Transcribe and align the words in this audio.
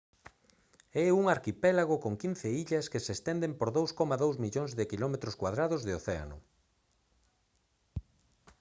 é 1.03 1.05
un 1.19 1.25
arquipélago 1.35 1.95
con 2.03 2.13
15 2.21 2.47
illas 2.61 2.89
que 2.91 3.03
se 3.05 3.11
estenden 3.17 3.51
por 3.59 3.69
2,2 3.77 4.43
millóns 4.43 4.71
de 4.77 4.83
km2 4.91 5.79
de 5.87 5.93
océano 6.01 6.37